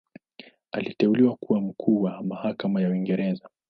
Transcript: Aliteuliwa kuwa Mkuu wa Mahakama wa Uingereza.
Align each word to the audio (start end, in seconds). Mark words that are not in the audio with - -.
Aliteuliwa 0.71 1.35
kuwa 1.35 1.61
Mkuu 1.61 2.01
wa 2.01 2.23
Mahakama 2.23 2.79
wa 2.79 2.89
Uingereza. 2.89 3.49